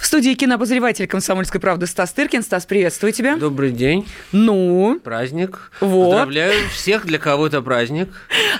[0.00, 2.42] В студии кинообозреватель «Комсомольской правды» Стас Тыркин.
[2.42, 3.36] Стас, приветствую тебя.
[3.36, 4.08] Добрый день.
[4.32, 4.98] Ну?
[5.04, 5.70] Праздник.
[5.80, 6.12] Вот.
[6.12, 8.08] Поздравляю всех, для кого это праздник.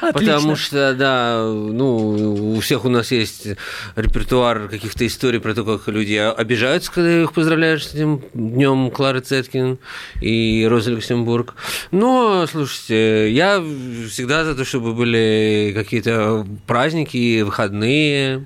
[0.02, 0.34] Отлично.
[0.34, 3.48] Потому что, да, ну, у всех у нас есть
[3.96, 9.20] репертуар каких-то историй про то, как люди обижаются, когда их поздравляешь с этим днем Клары
[9.20, 9.78] Цеткин
[10.20, 11.54] и Розы Люксембург.
[11.90, 13.64] Но, слушайте, я
[14.10, 18.44] всегда за то, чтобы были какие-то праздники, выходные.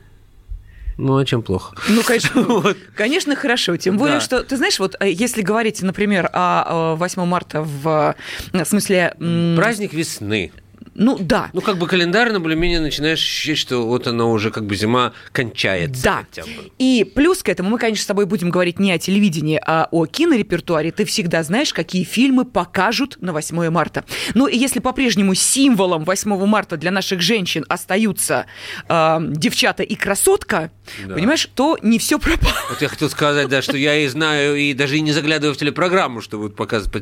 [0.96, 1.76] Ну, а чем плохо?
[1.88, 3.76] Ну, конечно, конечно, хорошо.
[3.76, 4.20] Тем более, Да.
[4.20, 8.14] что, ты знаешь, вот э, если говорить, например, о э, 8 марта в
[8.52, 9.14] э, смысле...
[9.18, 10.52] м, Праздник весны.
[10.94, 11.50] Ну, да.
[11.52, 16.02] Ну, как бы календарно более-менее начинаешь ощущать, что вот она уже как бы зима кончается.
[16.02, 16.24] Да.
[16.30, 16.70] хотя бы.
[16.78, 20.06] И плюс к этому мы, конечно, с тобой будем говорить не о телевидении, а о
[20.06, 20.92] кинорепертуаре.
[20.92, 24.04] Ты всегда знаешь, какие фильмы покажут на 8 марта.
[24.34, 28.46] Ну и если по-прежнему символом 8 марта для наших женщин остаются
[28.88, 30.70] э, девчата и красотка,
[31.06, 31.14] Да.
[31.14, 32.54] понимаешь, то не все пропало.
[32.70, 35.58] Вот я хотел сказать, да, что я и знаю, и даже и не заглядываю в
[35.58, 37.00] телепрограмму, что будут показывать по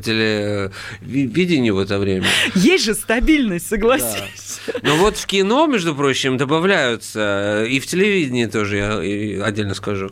[1.01, 2.25] телевидению в это время.
[2.55, 4.61] Есть же стабильность, согласись.
[4.81, 10.11] Но вот в кино, между прочим, добавляются, и в телевидении тоже, я отдельно скажу,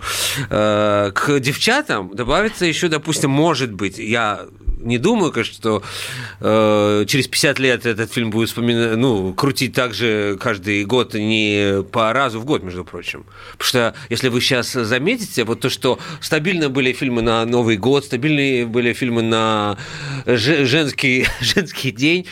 [0.50, 4.46] э, к девчатам добавится еще, допустим, может быть, я
[4.84, 5.84] не думаю, конечно, что
[6.40, 11.84] э, через 50 лет этот фильм будет вспоминать, ну, крутить так же каждый год, не
[11.92, 13.26] по разу в год, между прочим.
[13.54, 18.06] Потому что, если вы сейчас заметите, вот то, что стабильно были фильмы на Новый год,
[18.06, 19.78] стабильные были фильмы на
[20.26, 22.26] же- женский, женский день,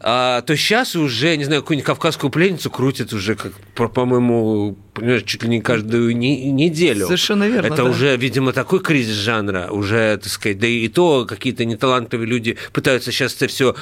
[0.00, 5.22] а, то сейчас уже, не знаю, какую-нибудь кавказскую пленницу крутят уже, как, по- по-моему, понимаешь,
[5.24, 7.06] чуть ли не каждую не- неделю.
[7.06, 7.84] Совершенно верно, Это да.
[7.84, 13.12] уже, видимо, такой кризис жанра, уже, так сказать, да и то какие-то неталантливые люди пытаются
[13.12, 13.74] сейчас это все,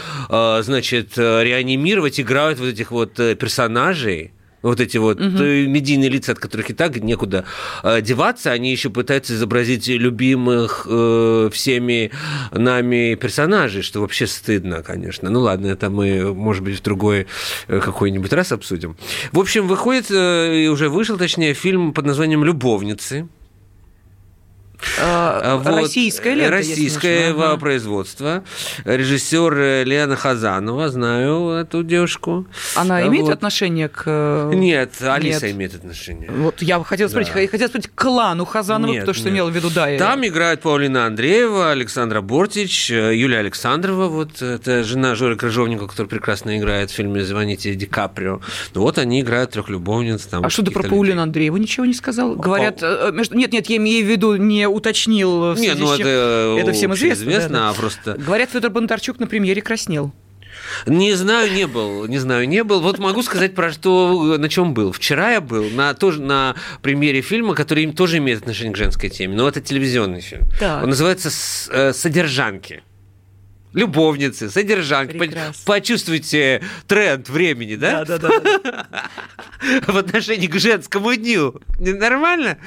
[0.63, 4.33] значит, э, реанимировать, играют вот этих вот э, персонажей.
[4.65, 7.45] Вот эти вот э, медийные лица, от которых и так некуда
[7.83, 12.11] э, деваться, они еще пытаются изобразить любимых э, всеми
[12.51, 15.29] нами персонажей, что вообще стыдно, конечно.
[15.29, 17.27] Ну ладно, это мы, может быть, в другой
[17.69, 18.97] э, какой-нибудь раз обсудим.
[19.33, 23.29] В общем, выходит, э, и уже вышел, точнее, фильм под названием «Любовницы».
[25.01, 27.31] А, А вот, Российская лента, Российское.
[27.31, 27.57] Ага.
[27.57, 28.45] производство.
[28.85, 32.47] Режиссер э, Лена Хазанова, знаю эту девушку.
[32.77, 33.33] Она А имеет вот.
[33.35, 34.03] отношение к...
[34.07, 35.57] э, Нет, Алиса Нет.
[35.57, 36.31] имеет отношение.
[36.31, 37.41] Вот я хотела спросить, Да.
[37.41, 39.35] я хотела спросить к клану Хазанова, Нет, потому что нет.
[39.35, 39.89] имела в виду, да.
[39.89, 45.89] я- Там играют Паулина Андреева, Александра Бортич, э, Юлия Александрова, вот это жена Жоры Крыжовникова,
[45.89, 48.41] которая прекрасно играет в фильме «Звоните Ди Каприо».
[48.75, 50.25] Ну вот они играют трех любовниц.
[50.27, 52.35] Там, А что ты про каких-то Паулину Андрееву ничего не сказал?
[52.35, 53.37] Говорят, А- между...
[53.37, 55.55] нет, нет, я имею в виду, не уточнил.
[55.55, 57.23] Не, ну это, это всем известно.
[57.23, 57.71] известно, да, да.
[57.71, 58.15] а просто...
[58.15, 60.13] Говорят, Федор Бондарчук на премьере краснел.
[60.87, 62.81] Не знаю, не был, не знаю, не был.
[62.81, 64.93] Вот могу сказать про что, на чем был.
[64.93, 69.11] Вчера я был на тоже на премьере фильма, который им тоже имеет отношение к женской
[69.11, 70.45] теме, но это телевизионный фильм.
[70.59, 70.83] Так.
[70.83, 72.83] Он называется «С- э, "Содержанки".
[73.75, 75.19] Любовницы, содержанки.
[75.19, 75.63] Прекрасно.
[75.67, 78.05] Почувствуйте тренд времени, да?
[78.05, 78.31] да, да.
[79.87, 81.61] В отношении к женскому дню.
[81.79, 82.59] Нормально?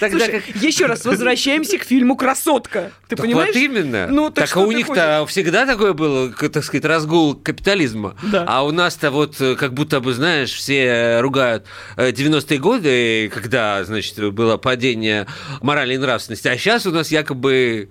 [0.00, 2.90] Тогда Слушай, как- еще раз возвращаемся к фильму «Красотка».
[3.08, 3.54] Ты Так понимаешь?
[3.54, 4.06] вот именно.
[4.08, 8.16] Ну, так а у них-то всегда такое было, так сказать, разгул капитализма.
[8.22, 8.44] Да.
[8.48, 11.64] А у нас-то вот э, как будто бы, знаешь, все ругают
[11.96, 15.26] э, 90-е годы, когда, значит, было падение
[15.62, 16.48] морали и нравственности.
[16.48, 17.90] А сейчас у нас якобы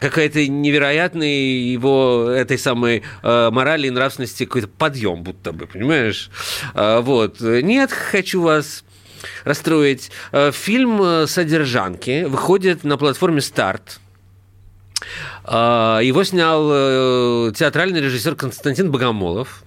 [0.00, 6.30] какая-то невероятный его этой самой э, морали и нравственности какой-то подъем, будто бы, понимаешь?
[6.74, 7.40] А, вот.
[7.40, 8.84] Нет, хочу вас
[9.44, 10.10] расстроить.
[10.32, 14.00] Э, Фильм э, «Содержанки» выходит на платформе «Старт».
[15.44, 19.62] А, Его снял э, театральный режиссер Константин Богомолов.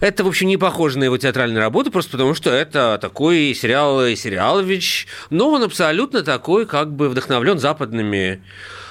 [0.00, 4.00] Это, в общем, не похоже на его театральную работу, просто потому что это такой сериал
[4.16, 8.42] сериалович, но он абсолютно такой, как бы вдохновлен западными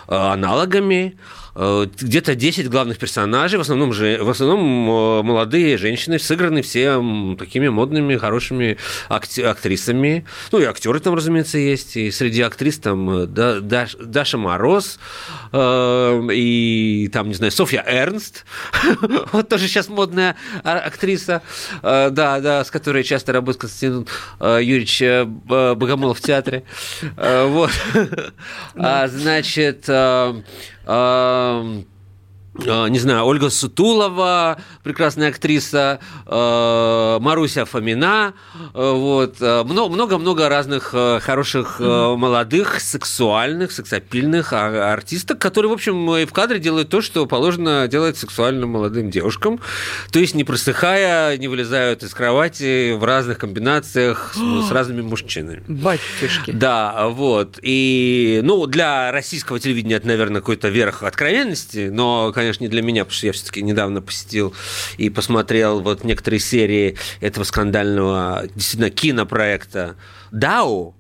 [0.08, 1.18] э, аналогами.
[1.56, 4.60] Э, Где-то 10 главных персонажей, в основном, же, в основном
[4.90, 7.04] э, молодые женщины, сыграны все
[7.40, 8.78] такими модными, хорошими
[9.10, 10.26] актрисами.
[10.52, 11.98] Ну, и актеры там, разумеется, есть.
[11.98, 15.00] И среди актрис там Да- Даш- Даша Мороз,
[16.32, 18.46] и там, не знаю, Софья Эрнст,
[19.32, 20.36] вот тоже сейчас модная
[21.00, 21.42] актриса,
[21.82, 24.06] э, да, да, с которой часто работает Константин
[24.42, 26.64] э, Юрьевич э, Богомолов в театре.
[27.16, 27.72] Вот.
[28.76, 29.88] А, Значит,
[32.66, 38.34] не знаю, Ольга Сутулова, прекрасная актриса, э, Маруся Фомина,
[38.74, 46.34] э, вот, много-много разных хороших молодых, сексуальных, сексапильных а, артисток, которые, в общем, и в
[46.34, 49.60] кадре делают то, что положено делать сексуальным молодым девушкам,
[50.12, 55.64] то есть не просыхая, не вылезают из кровати в разных комбинациях с, с разными мужчинами.
[55.68, 56.52] Батюшки.
[56.52, 57.60] Да, вот.
[57.62, 62.82] И, ну, для российского телевидения это, наверное, какой-то верх откровенности, но, конечно, конечно, не для
[62.82, 64.54] меня, потому что я все-таки недавно посетил
[64.98, 69.96] и посмотрел вот некоторые серии этого скандального, действительно, кинопроекта
[70.32, 70.96] «Дау»,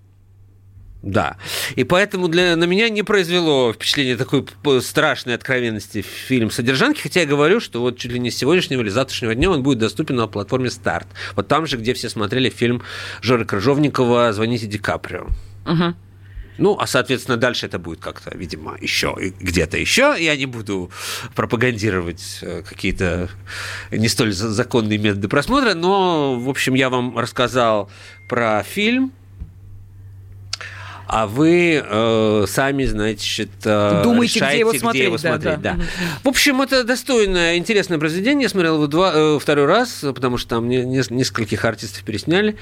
[1.01, 1.37] да.
[1.75, 4.45] И поэтому для, на меня не произвело впечатление такой
[4.81, 8.89] страшной откровенности фильм «Содержанки», хотя я говорю, что вот чуть ли не с сегодняшнего или
[8.89, 11.07] завтрашнего дня он будет доступен на платформе «Старт».
[11.35, 12.83] Вот там же, где все смотрели фильм
[13.21, 15.27] Жоры Крыжовникова «Звоните Ди Каприо».
[15.65, 15.95] Угу.
[16.59, 20.15] Ну, а, соответственно, дальше это будет как-то, видимо, еще где-то еще.
[20.19, 20.91] Я не буду
[21.35, 23.29] пропагандировать э, какие-то
[23.91, 27.89] не столь законные методы просмотра, но, в общем, я вам рассказал
[28.27, 29.13] про фильм,
[31.11, 35.01] а вы э, сами, значит, э, Думаете, решаете, где его смотреть.
[35.01, 35.73] Где его смотреть да, да.
[35.73, 35.83] Да.
[36.23, 38.43] В общем, это достойное, интересное произведение.
[38.43, 42.57] Я смотрел его два, э, второй раз, потому что там не, не, нескольких артистов пересняли.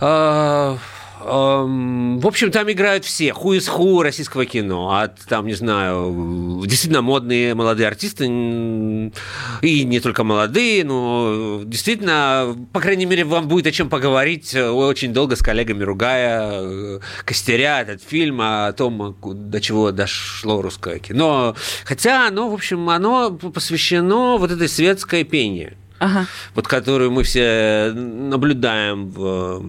[0.00, 0.76] Э,
[1.24, 4.98] в общем, там играют все, ху из ху российского кино.
[4.98, 12.80] От, там, не знаю, действительно модные молодые артисты, и не только молодые, но действительно, по
[12.80, 17.80] крайней мере, вам будет о чем поговорить э, очень долго с коллегами, ругая, э, костеря
[17.80, 21.54] этот фильм о том, до чего дошло русское кино.
[21.84, 26.26] Хотя оно, в общем, оно посвящено вот этой светской пене, ага.
[26.54, 29.64] вот которую мы все наблюдаем в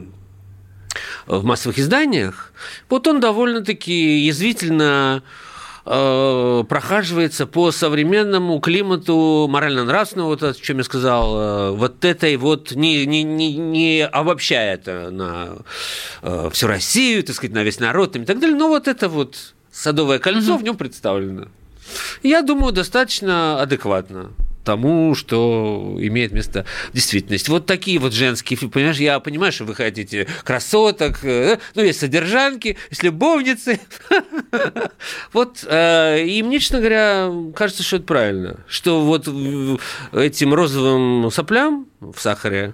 [1.25, 2.51] в массовых изданиях,
[2.89, 5.23] вот он довольно-таки язвительно
[5.85, 12.71] э, прохаживается по современному климату морально-нравственного, вот о чем я сказал, э, вот этой вот,
[12.71, 15.57] не, не, не, не обобщая это на
[16.21, 19.53] э, всю Россию, так сказать, на весь народ и так далее, но вот это вот
[19.71, 20.61] садовое кольцо угу.
[20.61, 21.47] в нем представлено.
[22.21, 24.31] Я думаю, достаточно адекватно
[24.63, 27.49] тому, что имеет место в действительности.
[27.49, 28.71] Вот такие вот женские фильмы.
[28.71, 33.79] Понимаешь, я понимаю, что вы хотите красоток, э, ну, есть содержанки, есть любовницы.
[35.33, 38.59] Вот, э, и мне, честно говоря, кажется, что это правильно.
[38.67, 39.27] Что вот
[40.13, 42.73] этим розовым соплям в сахаре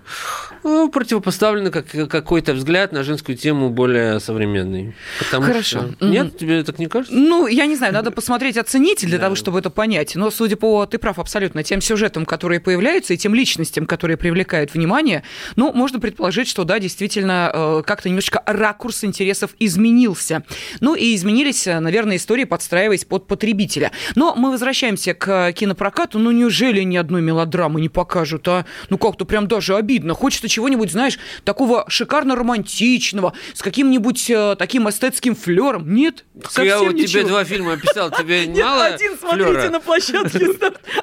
[0.63, 4.95] ну, противопоставлено как, какой-то взгляд на женскую тему более современный.
[5.19, 5.91] Потому Хорошо.
[5.91, 6.05] Что...
[6.05, 7.15] Нет, тебе так не кажется?
[7.15, 9.25] Ну, я не знаю, надо посмотреть, оценить для да.
[9.25, 10.15] того, чтобы это понять.
[10.15, 14.73] Но, судя по, ты прав абсолютно, тем сюжетам, которые появляются, и тем личностям, которые привлекают
[14.73, 15.23] внимание,
[15.55, 20.43] ну, можно предположить, что, да, действительно, э, как-то немножечко ракурс интересов изменился.
[20.79, 23.91] Ну, и изменились, наверное, истории, подстраиваясь под потребителя.
[24.15, 26.19] Но мы возвращаемся к кинопрокату.
[26.19, 28.65] Ну, неужели ни одной мелодрамы не покажут, а?
[28.89, 30.13] Ну, как-то прям даже обидно.
[30.13, 35.93] Хочется чего-нибудь, знаешь, такого шикарно-романтичного, с каким-нибудь э, таким эстетским флером.
[35.93, 37.07] Нет, совсем Я вот ничего.
[37.07, 40.47] тебе два фильма описал, тебе мало Один смотрите на площадке,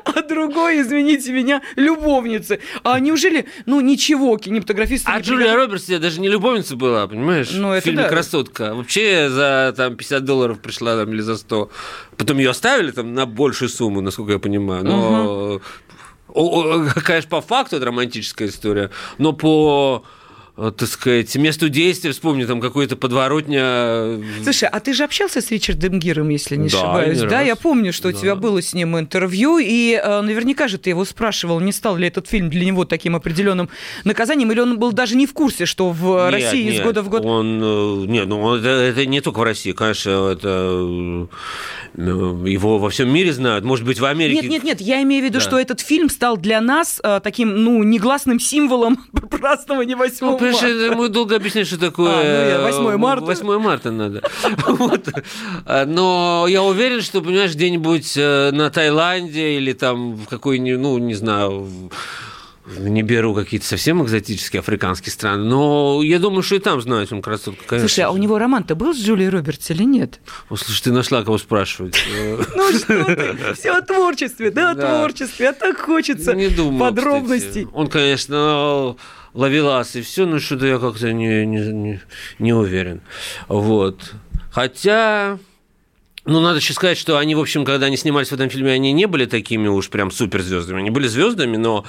[0.04, 2.60] а другой, извините меня, любовницы.
[2.82, 7.50] А неужели, ну, ничего кинематографисты А Джулия Робертс тебе даже не любовница была, понимаешь?
[7.52, 8.08] Ну, это В фильме да.
[8.08, 8.74] «Красотка».
[8.74, 11.70] Вообще за там 50 долларов пришла там или за 100.
[12.16, 14.84] Потом ее оставили там на большую сумму, насколько я понимаю.
[14.84, 15.62] Но угу
[17.04, 20.04] конечно, по факту это романтическая история, но по
[20.56, 23.60] так сказать, месту действия, вспомни, там какой-то подворотня.
[23.62, 27.38] Э, Слушай, а ты же общался с Ричардом Гиром, если не да, ошибаюсь, не да?
[27.38, 27.46] Раз.
[27.46, 28.16] Я помню, что да.
[28.16, 31.96] у тебя было с ним интервью, и э, наверняка же ты его спрашивал, не стал
[31.96, 33.68] ли этот фильм для него таким определенным
[34.04, 37.02] наказанием, или он был даже не в курсе, что в нет, России нет, из года
[37.02, 37.22] в год...
[37.22, 41.28] Он, э, нет, ну это, это не только в России, конечно, это
[41.96, 44.42] ну, его во всем мире знают, может быть, в Америке.
[44.42, 45.44] Нет, нет, нет, я имею в виду, да.
[45.44, 50.96] что этот фильм стал для нас э, таким, ну, негласным символом празднования 8 марта.
[50.96, 52.12] Мы долго объясняли, что такое...
[52.12, 53.24] А, ну, 8 марта.
[53.24, 54.22] 8 марта надо.
[55.86, 61.14] Но я уверен, что, понимаешь, где-нибудь э, на Таиланде или там в какой-нибудь, ну, не
[61.14, 61.68] знаю,
[62.66, 67.22] не беру какие-то совсем экзотические африканские страны, но я думаю, что и там знают он
[67.22, 67.88] красотку, конечно.
[67.88, 70.20] Слушай, а у него роман-то был с Джулией Робертс или нет?
[70.50, 71.96] О, слушай, ты нашла кого спрашивать.
[72.56, 76.36] Ну что ты, все о творчестве, да, о творчестве, а так хочется
[76.78, 77.68] подробностей.
[77.72, 78.96] Он, конечно,
[79.34, 82.00] ловелас и все, но что-то я как-то не, не,
[82.38, 83.02] не уверен.
[83.48, 84.14] Вот.
[84.50, 85.38] Хотя...
[86.24, 88.92] Ну, надо еще сказать, что они, в общем, когда они снимались в этом фильме, они
[88.92, 90.80] не были такими уж прям суперзвездами.
[90.80, 91.84] Они были звездами, но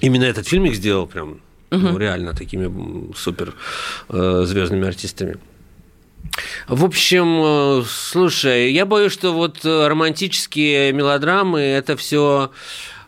[0.00, 1.78] именно этот фильм их сделал прям угу.
[1.78, 3.54] ну, реально такими супер
[4.08, 5.38] э, звездными артистами.
[6.66, 12.50] В общем, э, слушай, я боюсь, что вот э, романтические мелодрамы это все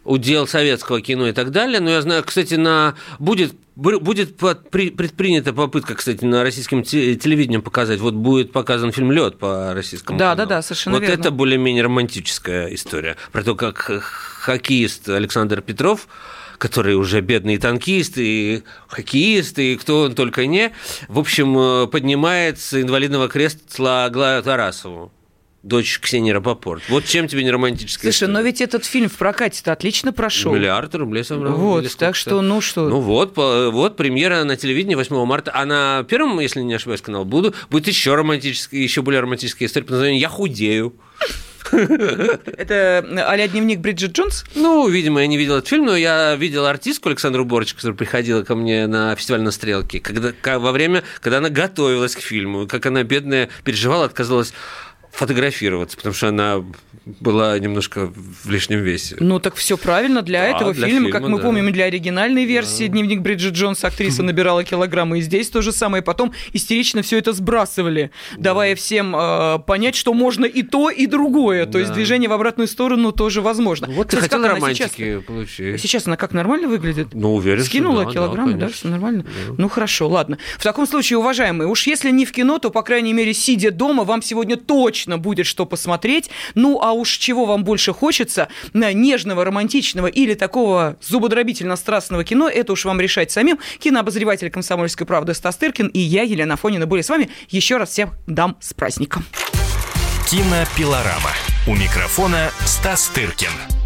[0.05, 1.81] удел советского кино и так далее.
[1.81, 8.01] Но я знаю, кстати, на будет будет предпринята попытка, кстати, на российском телевидении показать.
[8.01, 10.19] Вот будет показан фильм Лед по российскому.
[10.19, 10.45] Да, кино.
[10.45, 11.17] да, да, совершенно вот верно.
[11.17, 16.09] Вот это более-менее романтическая история про то, как хоккеист Александр Петров
[16.59, 20.73] который уже бедный танкист и хоккеист, и кто он только не,
[21.09, 25.13] в общем, э, поднимает с инвалидного кресла Аглаю Тарасову
[25.67, 26.83] дочь Ксении Рапопорт.
[26.89, 28.33] Вот чем тебе не романтическая Слушай, история?
[28.33, 30.55] но ведь этот фильм в прокате-то отлично прошел.
[30.55, 31.55] Миллиард рублей собрал.
[31.55, 32.89] Вот, так что, ну что...
[32.89, 35.51] Ну вот, вот премьера на телевидении 8 марта.
[35.55, 39.85] А на первом, если не ошибаюсь, канал буду, будет еще романтическая, еще более романтическая история
[39.85, 40.95] под названием «Я худею».
[41.73, 44.45] Это а дневник Бриджит Джонс?
[44.55, 48.43] Ну, видимо, я не видел этот фильм, но я видел артистку Александру Борчик, которая приходила
[48.43, 52.87] ко мне на фестиваль на Стрелке, когда, во время, когда она готовилась к фильму, как
[52.87, 54.53] она, бедная, переживала, отказалась
[55.17, 56.63] фотографироваться, потому что она
[57.21, 58.13] была немножко
[58.45, 59.17] в лишнем весе.
[59.19, 61.45] Ну так все правильно для да, этого для фильма, фильма, как мы да.
[61.45, 62.93] помним, для оригинальной версии да.
[62.93, 66.03] «Дневник Бриджит Джонс» актриса набирала килограммы, и здесь то же самое.
[66.03, 68.51] Потом истерично все это сбрасывали, да.
[68.51, 71.65] давая всем э, понять, что можно и то, и другое.
[71.65, 71.79] То да.
[71.81, 73.87] есть движение в обратную сторону тоже возможно.
[73.89, 75.81] Вот Кстати, ты хотел романтики сейчас, получить.
[75.81, 77.09] Сейчас она как нормально выглядит?
[77.15, 79.23] Ну, уверен, Скинула да, килограммы, да, да, все нормально?
[79.23, 79.55] Да.
[79.57, 80.37] Ну хорошо, ладно.
[80.59, 84.05] В таком случае, уважаемые, уж если не в кино, то, по крайней мере, сидя дома,
[84.05, 86.31] вам сегодня точно будет что посмотреть.
[86.55, 92.85] Ну, а уж чего вам больше хочется, нежного, романтичного или такого зубодробительно-страстного кино, это уж
[92.85, 93.59] вам решать самим.
[93.79, 97.31] Кинообозреватель «Комсомольской правды» Стас Тыркин и я, Елена Фонина, были с вами.
[97.49, 99.25] Еще раз всем дам с праздником.
[100.29, 101.31] Кинопилорама.
[101.69, 103.86] У микрофона Стас Тыркин.